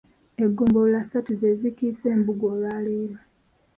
[0.43, 3.17] Eggombolola ssatu ze zikiise embuga olwaleero.